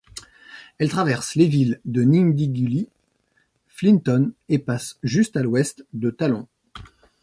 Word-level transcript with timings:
Elle 0.79 0.89
traverse 0.89 1.35
les 1.35 1.45
villes 1.45 1.79
de 1.85 2.01
Nindigully, 2.01 2.89
Flinton 3.67 4.33
et 4.49 4.57
passe 4.57 4.97
juste 5.03 5.37
à 5.37 5.43
l'ouest 5.43 5.85
de 5.93 6.09
Thallon. 6.09 6.47